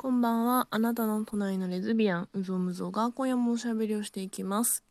[0.00, 0.68] こんばんは。
[0.70, 4.84] あなたの隣のレズビアン、うぞむぞが今夜もおしゃべりをしていきます。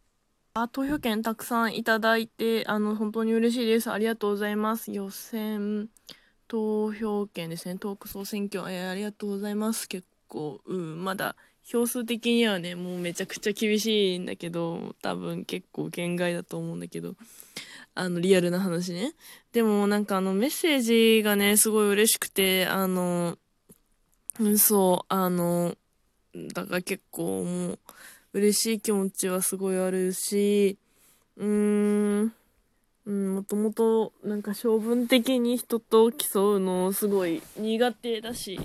[0.53, 3.89] あ、投票券たくさんいただいて、あの、本当に嬉しいです。
[3.89, 4.91] ありがとうございます。
[4.91, 5.87] 予選
[6.49, 7.77] 投票券ですね。
[7.77, 9.87] トーク総選挙、えーありがとうございます。
[9.87, 17.15] 結構、うん、まだ、票数的にはね、もうめちゃくちゃ厳しいんだけど、多分結構限界だと思うんだけど、
[17.95, 19.13] あの、リアルな話ね。
[19.53, 23.37] でもなんかあの、メッセージがね、すごい嬉しくて、あの、
[24.57, 25.75] そう、あの、
[26.53, 27.79] だから結構もう、
[28.33, 30.77] 嬉しい気持ちはすごいあるし、
[31.37, 32.33] うーん、
[33.05, 38.59] うん、もともと、なんか性分的に人と競うのすごい苦手だし、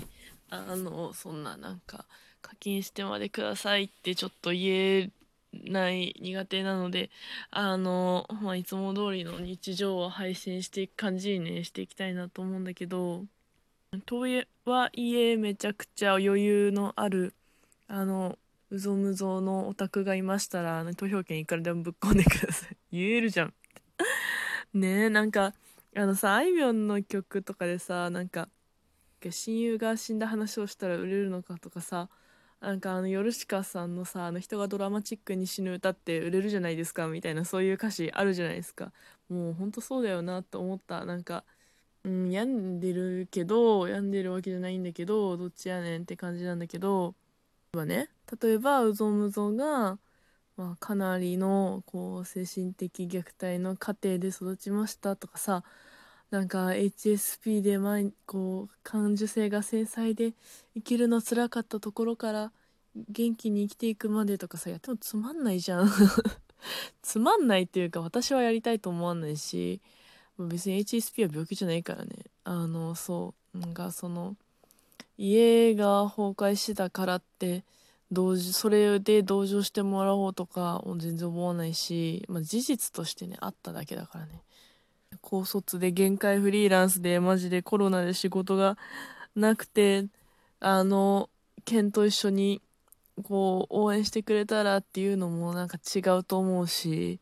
[0.49, 2.05] あの、そんななんか、
[2.41, 5.11] 課金してまでくださいってちょっと言え
[5.53, 7.09] ない苦手なので、
[7.51, 13.25] あの、まあ、いつも通りの日常を配信していく感じにね、していきたいなと思うんだけど、
[14.01, 14.25] と
[14.65, 17.33] はいえめちゃくちゃ余裕のある
[17.87, 18.37] あの
[18.71, 22.77] うぞむぞのオタクがいましたら、ね、投票権いくらでもぶっ込んでください。
[22.91, 23.53] 言えるじゃん。
[24.73, 25.53] ねえなんか
[25.95, 28.49] あのさあいみょんの曲とかでさなんか
[29.29, 32.09] 親友が死んだ話をしたら売れるのかとかさ
[32.61, 38.91] なんかあのヨルシカさんのさあの人がドラマチックに死ぬ歌って売れるじゃないですかみたいなそういう歌詞あるじゃないですか。
[39.29, 41.05] もうほんとそうだよなと思った。
[41.05, 41.43] なんか
[42.05, 47.15] うん、病んでるけど、病んでるわけじゃないんだけど、どっちやねんって感じなんだけど、
[47.73, 48.09] はね、
[48.41, 49.97] 例えば、うぞむぞが、
[50.57, 55.63] まあ、かなりの、こう、精神的虐待の過程で育ちましたとかさ、
[56.29, 60.33] なんか HSP で毎、こう、感受性が繊細で
[60.75, 62.51] 生きるの辛かったところから
[63.09, 65.89] 元気に生きていくまでとかさ、やってもつまんないじゃん。
[67.01, 69.81] つまんないっていうか、私はやりたいと思わないし、
[70.39, 72.11] 別に HSP は病気じゃないからね。
[72.43, 74.35] あのそうなんかその
[75.17, 77.63] 家が崩壊してたからって
[78.11, 84.41] 同時それで同情してもらおうとかも全然思わないし、まあ、事実としてねあっただけだからね。
[85.21, 88.77] 高卒で限界フリーランスでマジでコロナで仕事が
[89.35, 90.05] なくて
[90.59, 91.29] あの
[91.65, 92.61] ケンと一緒に
[93.23, 97.19] こう応援してくれたらっていうのもなんか違うと思うし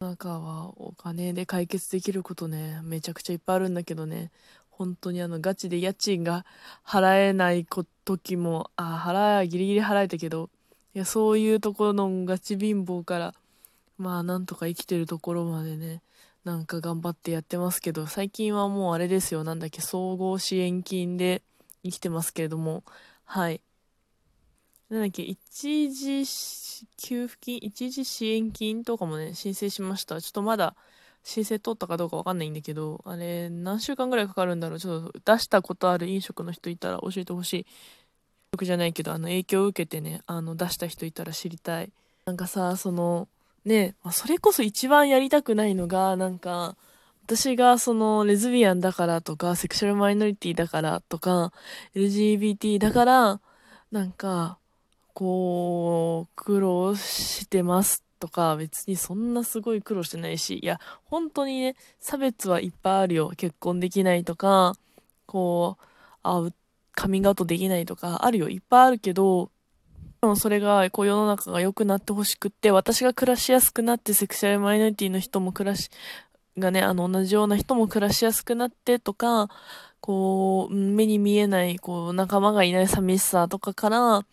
[0.00, 4.30] 中はお金で解決できることね、めちゃくちゃいっぱいあるんだけどね、
[4.70, 6.46] 本当にあのガチで家賃が
[6.86, 7.66] 払えない
[8.04, 10.50] 時も、あ、払え、ギリギリ払えたけど、
[10.94, 13.34] いや、そういうところのガチ貧乏から、
[13.96, 16.00] まあなんとか生きてるところまでね、
[16.44, 21.42] なんか頑張ってやってますけど、最近はもうあれですよ、なんだっけ、総合支援金で
[21.82, 22.84] 生きてますけれども、
[23.24, 23.60] はい。
[24.90, 26.24] なんだっけ、一時
[26.96, 30.20] 給付金、一時支援金とかもね、申請しました。
[30.20, 30.74] ちょっとまだ
[31.22, 34.78] 申請通ったかどうかわかんないんだけど、あれ、何週間ぐらいかかるんだろう。
[34.78, 37.66] ちょっと出したことある飲食の人いたら教えてほしい。
[38.54, 41.92] 食じゃないけど、あの、影響を受けてね、あの、出した人いたら知りたい。
[42.24, 43.28] なんかさ、その、
[43.66, 46.76] ね、それこそ一番やりたくないのが、なんか、
[47.24, 51.52] 私がそのレズビアンだからとか、セクシャルマイノリティだからとか、
[51.94, 53.40] LGBT だから、
[53.92, 54.57] なんか、
[55.18, 63.32] こう、苦労してますとか、別にそんなすごい苦労してないし、いや、本当にね、差別はいっぱいあるよ。
[63.36, 64.74] 結婚できないとか、
[65.26, 65.84] こう、
[66.22, 66.48] あ、
[66.92, 68.48] カミングアウトできないとか、あるよ。
[68.48, 69.50] いっぱいあるけど、
[70.20, 75.90] でもそれが、こう世の中が良くなってほしくって、私が暮らしやすくなって、セクシャルマイノリティの人も暮らし、
[76.56, 79.50] がね、あの、同じような人も暮らしやすくなってとか、
[80.00, 84.24] こう、目に見えない、こう、仲間がいない寂しさとかから、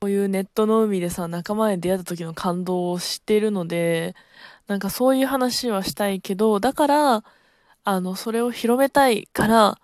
[0.00, 4.14] こういうネットの海でさ、仲間に出会った時の感動を知っているので、
[4.68, 7.24] なんかそういう話はしたいけど、だから、
[7.84, 9.80] あの、それを広めたいから、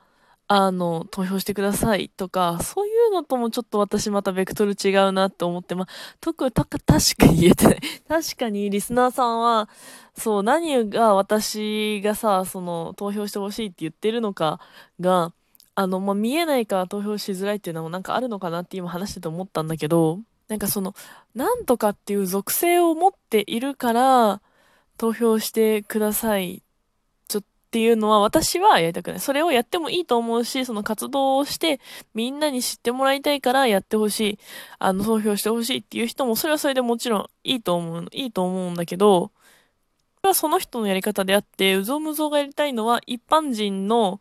[0.47, 5.87] あの、投票してくださいとか、そういうのともちょっと私またベクトル違うなって思って、まあ、
[6.21, 6.87] 特、た、確
[7.19, 7.81] かに言えてない。
[8.07, 9.69] 確かにリスナーさんは、
[10.17, 14.61] そう、何が私がさ、その、投票してほしいって言ってるのか
[15.01, 15.33] が、
[15.75, 20.95] あの、まあ、見えないから投票しづらいっていうのもなんかあるのかなって今話してて思ったんだけど、なんかその、
[21.35, 24.41] なんとかっていう属性を持っているから、
[24.99, 26.63] 投票してください。
[27.29, 29.21] ちょっていうのは私はやりたくない。
[29.21, 31.81] それをやってもいいと思うし、その活動をして
[32.15, 34.39] みんなに知ってもらいたいからやってほしい。
[34.79, 39.33] あの、投票してほしいっていう人もそれはそれでもちろんいいと思う、いいと思うんだけど、
[40.19, 44.21] それはその人のやり方であって、うぞむぞがやりたいのは一般人の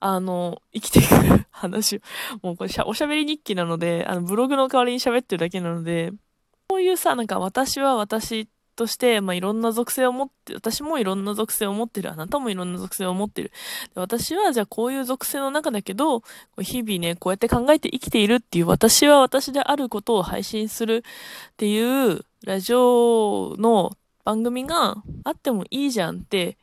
[0.00, 2.00] あの、生きていく話を
[2.42, 6.12] もうこれ、おしゃべり日記なので、あの、ブログの代わりに喋ってるだけなので、
[6.68, 12.12] こういうさ、なんか私は私として、まあ、いろんな属性を持って、私もいろんな属性を持ってる。
[12.12, 13.50] あなたもいろんな属性を持ってる。
[13.94, 16.22] で私は、じゃあこういう属性の中だけど、
[16.60, 21.04] 日々ね、こうやって考えて生きているっていう、私は私であることを配信する
[21.52, 26.56] っていう、ラジオの番組があってもいいじゃんって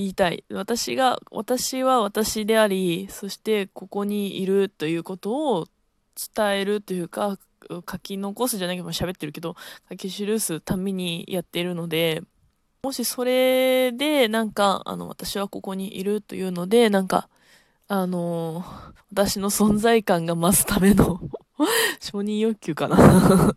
[0.00, 0.44] 言いたい。
[0.50, 5.66] 私が、私は私であり、そしてここにいるということを
[6.34, 7.38] 伝えるというか、
[7.68, 9.56] 書き残すじゃないけど喋ってるけど、
[9.90, 12.22] 書き記すためにやっているので、
[12.82, 17.28] もしそれで、なんか、あの、私はここにいるというので、なんか、
[17.92, 18.64] あの
[19.10, 21.18] 私の存在感が増すための
[21.98, 23.56] 承認欲求かな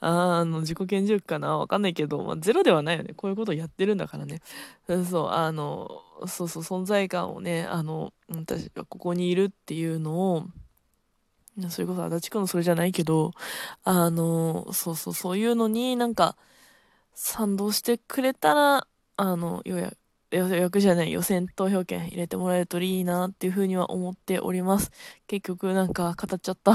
[0.00, 1.58] あの、自己顕示欲かな？
[1.58, 3.14] わかんないけど、まあ、ゼロではないよね。
[3.14, 4.40] こういうことをやってるんだからね。
[5.10, 10.44] そう、あの、そうそう、存在感をね、あの、私はここにいるっていうのを、
[11.68, 13.32] それこそ足立区のそれじゃないけど、
[13.84, 16.36] あの、そうそう、そういうのになんか、
[17.14, 18.86] 賛同してくれたら、
[19.16, 19.96] あの、予約、
[20.32, 24.90] 予約じゃない予選投票権入れてもらえるといいなっていうふうには思っております。
[25.28, 26.74] 結局なんか語っちゃった。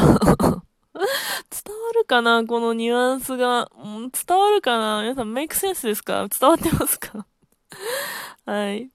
[1.70, 2.44] 伝わるかな？
[2.46, 3.70] このニュアンスが。
[3.78, 5.04] 伝わるかな？
[5.04, 6.28] 皆さんメイクセンスですか？
[6.28, 7.28] 伝わってますか？
[8.46, 8.90] はい。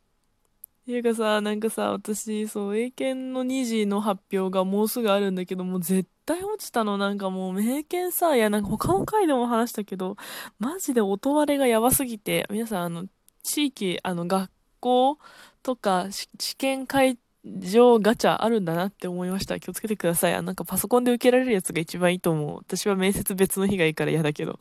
[0.84, 10.16] ていうかさ、なんかさ、私、そう、英検の2次の発表がもうすぐあるんだけど、もう絶対落ちたの、なんかもう、英検さ、いや、なんか他の回でも話したけど、
[10.58, 13.06] マジで音割れがやばすぎて、皆さん、あの、
[13.44, 14.50] 地域、あの、学
[14.80, 15.18] 校
[15.62, 19.60] とか、試験会場ガチャあるんだなって思いました。
[19.60, 20.34] 気をつけてください。
[20.34, 22.58] あなんかパソコンで受けられるやつが一番いいと思う。
[22.58, 24.58] 私は面接別の日がいいから嫌だけど。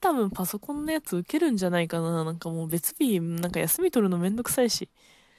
[0.00, 2.24] 多分パソコンのやつ受けるんじゃないかな。
[2.24, 4.88] なんかもう別日、なんか休み取るのめんどくさいし。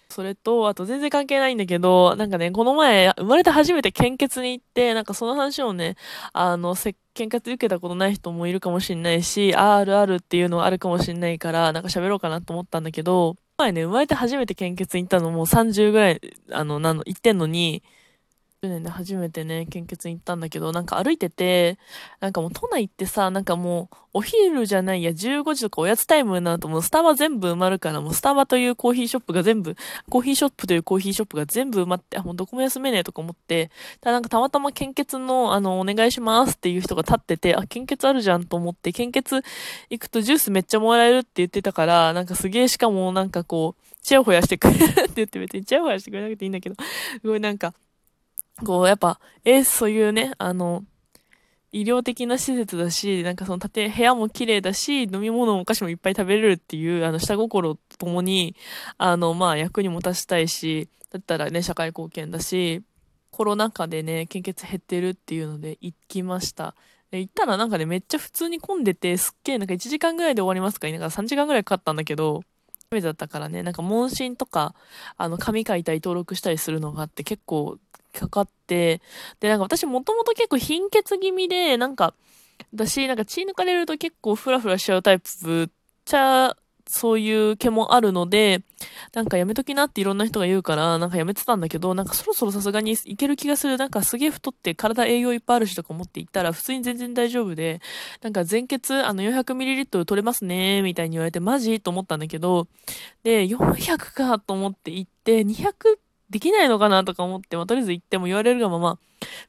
[0.09, 5.95] それと、あと全然関係ないんだけど、なんかね、この前、生まれて初めて献血に行って、なんかその話をね、
[6.33, 6.75] あの、
[7.13, 16.21] 献血受けたことない人もいるかもしんないし、あるあるっていうのはあるかもしんないから、なんか喋ろうかなと思ったんだけど、前ね、生まれて初めて献血に行ったのもう30ぐらい、
[16.51, 17.81] あの、なの、行ってんのに、
[18.63, 21.77] 10年で初めてね、献血に行ったんだけど、なんか歩いてて、
[22.19, 29.75] なんかもう都内ってさ、なんかもう、お昼じゃないや、15時とかおやつタイムになるともうスタバ全部埋まるから、もうスタバというコーヒーショップが全部、
[30.09, 33.69] コーヒーショップというコーヒーショップが全部埋まって、あ、もうどこも休めねえとか思って、
[34.01, 39.43] ただなんかたまたま献血の、あの、お願いしますっていう人が立ってて、あ、献血あるじゃんと思って、献血
[39.91, 46.75] 行くとジュースめっちゃもらえるって言ってたから、なんかすげえしかもなんかこう、チヤホヤしてくれるって言って別にチヤホヤしてくれなくていいんだけど、
[47.21, 47.75] すごいなんか、
[48.65, 50.83] こう、やっぱ、えー、そういうね、あの、
[51.71, 58.55] 医療的な施設だし、なんかその建部屋も綺麗だし、飲み物もお菓子もいっぱい食べれるっていう、あの、下心とともに、
[58.97, 62.81] あの、まあ、役にも立ちたいし、だったらね、社会貢献だし、
[63.31, 66.73] コロナ禍でね、献血減ってるっていうので行きました。
[67.11, 72.41] で、行ったらなんかね、めっちゃ普通に混んでて、すっげえなんか1時間ぐらいで終わりますかながら3時間ぐらいかかったんだけど、
[72.89, 74.73] 初めてだったからね、なんか問診とか、
[75.17, 77.77] あの、紙書いたり登録したりするのがあって結構
[78.17, 79.01] かかって、
[79.39, 82.13] で、なんか私もともと結構貧血気味で、なんか、
[82.73, 85.69] 私、なんか血抜かれると結構フラフラしちゃうタイプ、ぶっ
[86.05, 86.55] ちゃ、
[86.89, 88.63] そういう毛もあるので、
[89.13, 93.75] なんかやめときなっていろんな人が言うから、なんかやめてたんだけど、なんかそろそろさすがにいける気がする。
[93.77, 97.81] なんかすげえ太って体栄養いっぱいあるしとか思って行ったら、普通に全然大丈夫で、
[98.21, 101.81] なんか全血、あの 400ml 取れますね、みたいに言われて、マジ？
[101.81, 102.69] と思ったんだけど、
[103.23, 108.99] で、400かと思って行って、200できないのかなとか思って、まあ、とりあえず行っても言われるがまま、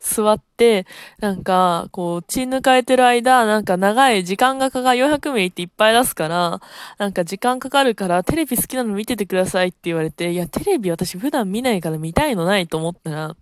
[0.01, 0.87] 座って、
[1.19, 6.61] なんか、こう、血抜かれてる間、なんか長い時間がかかる、400ミリっていっぱい出すから、
[6.99, 13.37] なんか時間かかるから、テレビ好きなの見ててくださいって言われて、いや、テレビ私普段見ないから見たいのないと思ったら、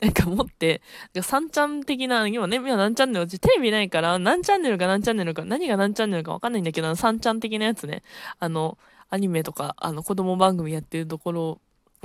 [0.00, 0.82] なんか持って、
[1.14, 8.02] 3ちゃん的な、今ね、今何チャンネル、うちテレビないから、何チャンネルか何チャンネルか、何が何チャンネルかわかんないんだけど、3ちゃん的なやつね、
[8.38, 8.76] あの、
[9.10, 11.60] アニメとか、あの、子供番組やってるところ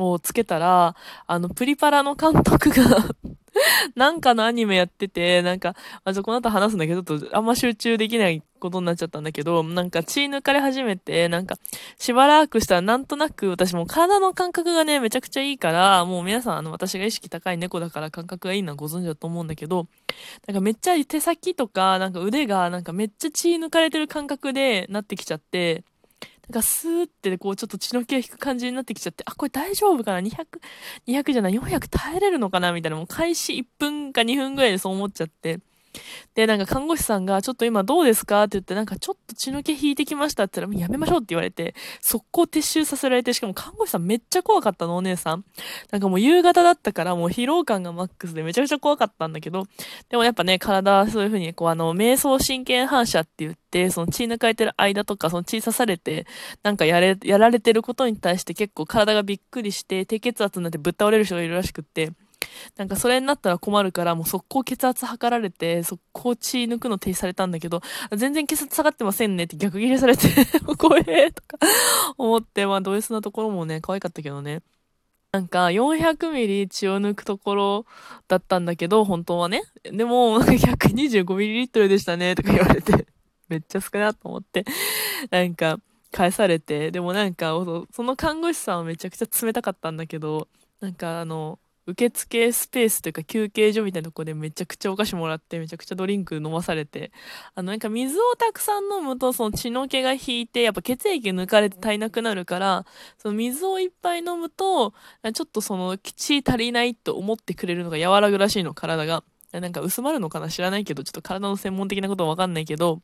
[0.05, 0.95] をつけたら、
[1.27, 3.05] あの、プリパラの監督が
[3.95, 11.57] なんかのアニメやってて、なんか、あ、じゃこの後話すんだけど、ちょっとあんま集中できないことになっちゃったんだけど、なんか血抜かれ始めて、なんか、
[11.97, 19.87] しばらくしたらなんとなく私も体の感覚がね、めちゃくちゃいいから、もう皆さんあの、私が意識高い猫だから感覚がいいのはご存知だと思うんだけど、
[20.47, 25.83] なんかめっちゃ手先とか、なんか腕がなんかめっちゃ血抜かれてる感覚でなってきちゃって、
[26.49, 30.45] がスーってこうちょっと血の気が引く感じになってきちゃって、あ、これ大丈夫かな ?200、
[31.07, 32.73] 200じゃない、400耐えれるのかな？
[32.73, 35.59] みたいな、もう開始1分か2分ぐらいでそう思っちゃって。
[36.35, 38.43] で、なんか看護師さんが、ちょっと今どうですか？
[38.43, 45.43] って言って、なんかちょっと血の気引いてきましたって言ったら、やめましょうって言われて、速攻撤収させられて、しかも看護師さんめっちゃ怖かったの、お姉さん。
[45.91, 49.67] なんかもう夕方だったから、もう疲労感がマックスでめちゃくちゃ怖かったんだけど、
[50.09, 56.25] でもやっぱね、体はそういう風に、こうあの、瞑想神経反射って言って、その血抜かれてる間とか、その血刺されて、
[56.63, 62.11] なんかやれ、やられてることに対して結構体がびっくりして、低血圧になってぶっ倒れる人がいるらしくって、
[62.77, 67.81] なんかそれになったら困るから、もう速攻血圧測られて、速攻血抜くの停止されたんだけど、
[68.15, 70.27] 全然血圧下がってませんねって逆切れされて
[70.77, 71.57] 怖えとか
[72.17, 74.61] 思って、まあド S なところもね、可愛かったけどね。
[75.31, 77.85] なんか、400ミリ血を抜くところ
[78.27, 79.61] だったんだけど、本当はね。
[79.83, 83.05] でも、125ミリリットルでしたね、とか言われて、
[83.47, 84.65] めっちゃ少なと思って、
[85.29, 85.79] なんか、
[86.11, 87.53] 返されて、でもなんか、
[87.91, 90.47] その看護師さんはめちゃくちゃ冷たかったんだけど、
[90.79, 97.11] なんかあの、受付スペースというか休憩所みたいなとこでめちゃくちゃお菓子もらってめちゃくちゃドリンク飲まされて、
[97.55, 102.85] あのなんか水をたくさん飲むとその血の気が引いてやっぱ血液抜かれて足りなくなるから、
[103.17, 104.93] その水をいっぱい飲むと、
[105.33, 109.23] ちょっとその血足りないと思ってくれるのが和らぐらしいの、体が。
[109.51, 113.01] なんか薄まるのかな知らないけど、ちょっと体の専門的なことはわかんないけど、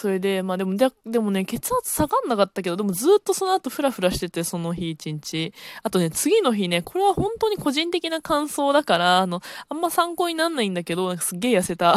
[0.00, 5.52] それで、まあでも、でもね、血圧下がんなかったけど、でもずっとその後フラフラしてて、その日一日。
[5.82, 11.96] あとね、次の日ね、これは本当に個人的な感想だから、あの、あんま参考になんないんだけど、なんかすっげえ痩せた。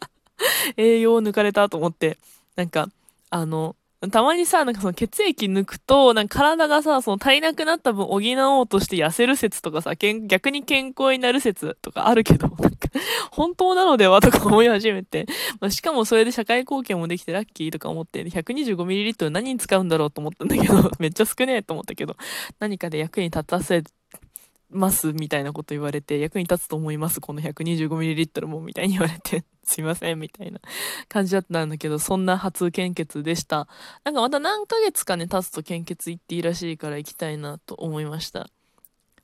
[0.78, 2.16] 栄養抜かれたと思って、
[2.56, 2.88] なんか、
[3.28, 3.76] あの、
[4.12, 12.88] たまにさ、なんかその血液抜くと、なんか体がさ、その足りなくなった分補おうとして痩せる説とかさ、逆に健康になる説とかあるけど、 なんか、
[13.32, 15.26] 本当なのではとか思い始めて、
[15.60, 22.14] まあ、しかもそれで社会貢献もできてラッキーとか思って、125ml 何に使うんだろうと思ったんだけど、 めっちゃ少ねえと思ったけど、
[22.60, 23.82] 何かで役に立たせ
[24.70, 30.60] ますみたいなこと言われて、役に立つと思います、この 125ml も、みたいに言われて、 すいません、みたいな
[31.08, 33.68] 感じだったんだけど、そんな初献血でした。
[34.04, 38.50] なんかまた何ヶ月かね、経つと献血行っていいらしいから行きたいなと思いました。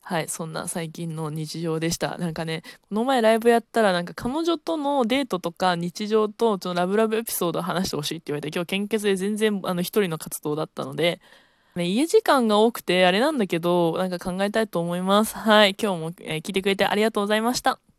[0.06, 2.18] はい、そんな最近の日常でした。
[2.18, 11.22] なんかね、この前ライブやったら、なんか彼女とのデートとか日常と、ちょっとラブラブエピソード話してほしいって言われて、今日献血で全然、あの、一人の活動だったので、
[11.76, 15.36] ね、家時間が多くてあれなんだけど、なんか考えたいと思います。
[15.36, 15.76] はい。
[15.80, 17.83] 今日も、えー、聞いてくれてありがとうございました。